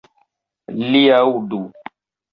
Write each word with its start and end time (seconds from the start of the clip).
Li 0.93 1.01
aŭdu! 1.21 1.61